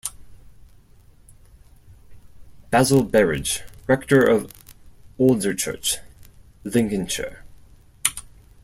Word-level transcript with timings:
Basil 2.71 3.03
Berridge, 3.03 3.61
rector 3.85 4.23
of 4.25 4.51
Alderchurch, 5.19 5.97
Lincolnshire. 6.63 7.43